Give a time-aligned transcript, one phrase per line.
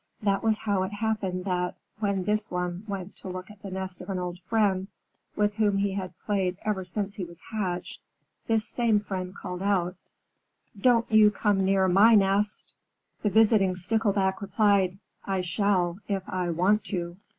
[0.23, 4.01] That was how it happened that, when this one went to look at the nest
[4.01, 4.87] of an old friend,
[5.35, 8.01] with whom he had played ever since he was hatched,
[8.47, 9.95] this same friend called out,
[10.75, 12.73] "Don't you come near my nest!"
[13.21, 17.17] The visiting Stickleback replied, "I shall if I want to!"